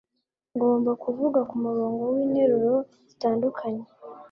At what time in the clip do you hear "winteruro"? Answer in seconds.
2.13-2.75